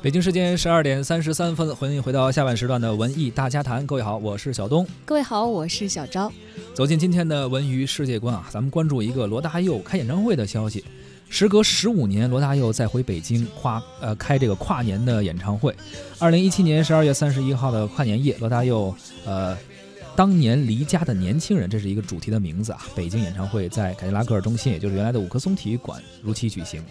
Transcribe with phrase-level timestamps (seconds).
[0.00, 3.84] 北京时间十二点三十三分，欢迎回到下半时段的文艺大家谈。
[3.84, 4.86] 各位好，我是小东。
[5.04, 6.30] 各位好，我是小昭。
[6.72, 10.84] 走进今天的文娱世界观啊，咱们关注一个罗大佑开演唱会的消息。
[11.28, 15.74] 时隔十五年，罗大佑再回北京跨呃开这个跨年的演唱会。
[16.20, 18.94] 二零一七年十二月三十一号的跨年夜，罗大佑
[19.26, 19.56] 呃
[20.18, 22.84] 当年离家的年轻人，这是一个主题的名字啊。
[22.92, 26.82] 北京演唱会在凯迪拉克中心，也就是原来的五棵松体育馆如期举行。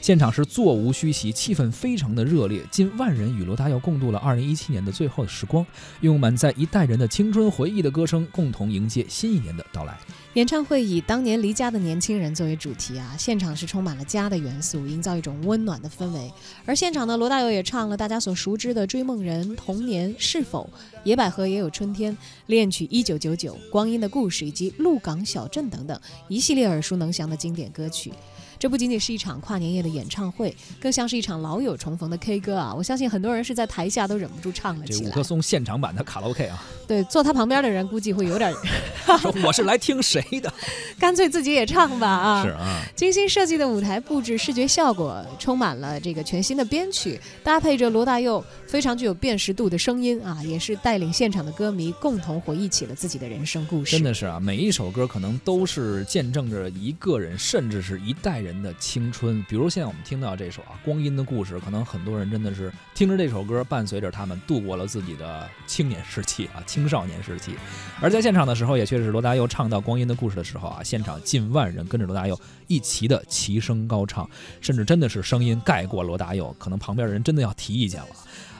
[0.00, 5.66] 现场是座无虚席，气氛非常的热烈，近万人与罗大佑共度了2017年的最后的时光，
[6.02, 9.98] 用满载一代人的青春回忆的歌声，共同迎接新一年的到来。
[10.38, 16.32] 演唱会以当年离家的年轻人作为主题啊，现场是充满了家的元素，营造一种温暖的氛围。
[16.64, 20.70] 而现场呢，罗大佑也唱了大家所熟知的《追梦人》《童年》《是否》
[21.02, 22.12] 《野百合也有春天》
[22.46, 28.12] 《恋曲一九九九》《光阴的故事》以及《鹿港小镇》等等一系列耳熟能详的经典歌曲。
[28.58, 32.74] 这不仅仅是一场跨年夜的演唱会，更像是一场老友重逢的 K 歌啊！
[32.74, 34.98] 我相信很多人是在台下都忍不住唱了起来。
[34.98, 36.64] 这五棵松现场版的卡拉 OK 啊！
[36.88, 38.52] 对，坐他旁边的人估计会有点
[39.20, 40.52] 说我是来听谁的？
[40.98, 42.42] 干脆自己也唱吧啊！
[42.42, 53.92] 是啊，精心设计的舞台布置、视觉效果，充满了这个全新的编曲，搭配着罗大佑非常具有辨识度的声音啊，也是带领现场的歌迷共同回忆起了自己的人生故事。
[53.92, 58.47] 真的是啊，每一首歌可能都是见证着一个人，甚至是一代人。
[58.48, 67.54] 人的青春，比如现在我们听到这首啊《光阴的故事》，可能很多人真的是听着这首歌，伴随着他们度过了自己的青年时期啊，青少年时期。
[68.00, 74.28] 而在现场的时候，也确实是罗大佑唱到《光阴的故事》的时候啊，现场近万人跟着罗大佑一齐的齐声高唱，
[74.62, 78.08] 甚至真的是声音盖过罗大佑，可能旁边的人真的要提意见了。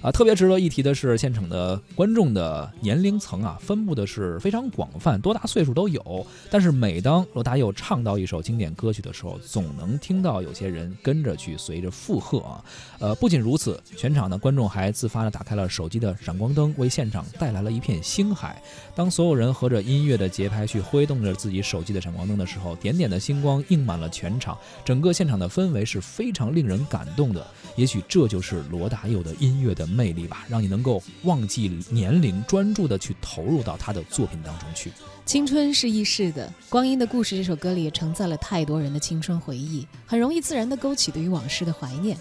[0.00, 6.24] 啊，特别值得一提的是，现场的观众的年龄层啊，分布的是非常广泛，多大岁数都有。
[6.48, 12.64] 但是每当罗大佑唱到一首经典歌曲的时候，总能听到有些人跟着去随着附和啊。
[13.00, 18.62] 呃，不仅如此，全场的观众还自发的打开了手机的闪光灯，为现场带来了一片星海。
[18.94, 27.44] 当所有人合着音乐的节拍去挥动着自己手机的闪光灯的时候，点点的星光映满了全场，整个现场的氛围是非常令人感动的。
[27.74, 29.87] 也许这就是罗大佑的音乐的。
[29.88, 34.92] 魅力吧，让你能够忘记年龄，专注的去投入到他的作品当中去。
[35.24, 42.16] 青春是易逝的，《光阴的故事》这首歌里承载了太多人的青春回忆，很容易自然的勾起对于往事的怀念。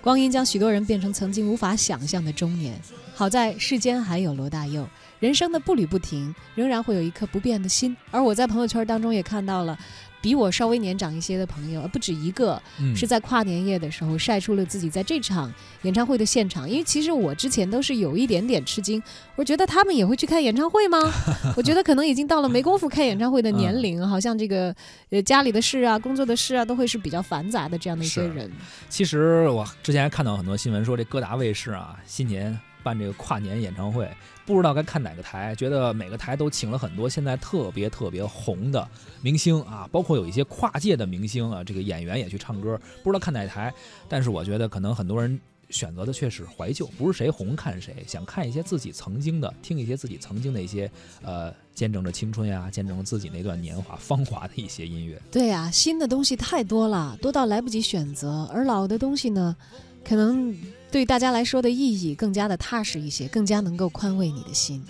[0.00, 2.80] 光阴将许多人变成曾经无法想象的中年。
[3.14, 4.86] 好在世间还有罗大佑，
[5.18, 7.96] 人生的步履不停，仍然会有一颗不变的心。
[8.10, 9.76] 而我在朋友圈当中也看到了。
[10.20, 12.60] 比我稍微年长一些的朋友，不止一个，
[12.94, 16.68] 是在跨年夜的时候晒出了自己在这场演唱会的现场。
[16.68, 19.02] 因为其实我之前都是有一点点吃惊，
[19.36, 20.98] 我觉得他们也会去看演唱会吗？
[21.56, 24.74] 我觉得可能已经到了没工夫看演唱会的年龄，好像这个
[25.10, 28.50] 呃家里的事啊、工作的事啊，都会是比较繁杂的这样的一些人。
[28.88, 32.58] 其实我之前还看到很多新闻说，这各大卫视啊，新年。
[32.86, 34.08] 办这个跨年演唱会，
[34.46, 38.88] 不知道该看哪个台，觉得每个台都请了很多现在特别特别红的
[39.20, 43.74] 明星啊，包括有一些跨界的明星啊，这个演员也去唱歌，不知道看哪台。
[44.08, 50.88] 但是我觉得可能很多人选择的却是怀旧，不是谁红看谁，想看一些自己曾经的，听一些自己曾经的一些
[51.22, 55.20] 呃，见证着青春呀，见证自己那段年华芳华的一些音乐。
[55.32, 59.56] 对呀，新的东西太多了，多到来不及选择，而老的东西呢，
[60.06, 60.56] 可能。
[60.88, 64.82] 对大家来说的意义更加的踏实一些，更加能够宽慰你的心。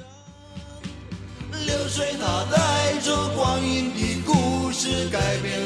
[1.50, 5.65] 流水它带着光阴的故事，改变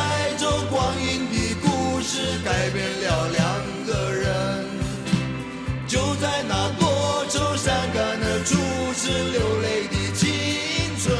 [5.91, 8.55] 就在那多愁善感的初
[8.93, 10.29] 次流泪的青
[10.97, 11.13] 春，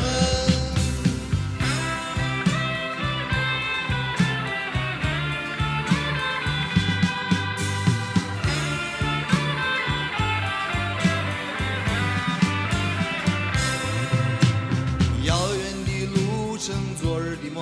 [15.25, 17.61] 遥远的路程，昨日的梦，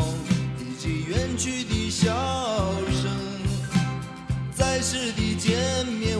[0.60, 2.14] 以及远去的笑
[3.02, 3.10] 声，
[4.56, 6.20] 在此的见面。